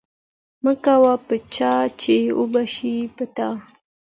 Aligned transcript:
ـ 0.31 0.63
مه 0.63 0.73
کوه 0.85 1.13
په 1.27 1.35
چا 1.55 1.73
،چې 2.01 2.15
وبشي 2.39 2.95
په 3.15 3.25
تا. 3.35 3.49